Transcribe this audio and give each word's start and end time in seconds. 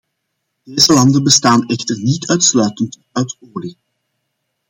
Deze 0.63 0.93
landen 0.93 1.23
bestaan 1.23 1.65
echter 1.65 1.99
niet 2.01 2.27
uitsluitend 2.27 2.99
uit 3.11 3.37
olie. 3.53 3.77